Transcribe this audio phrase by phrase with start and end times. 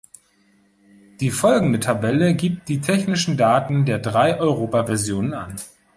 [1.19, 5.55] Die folgende Tabelle gibt die technischen Daten der drei Europa-Versionen an.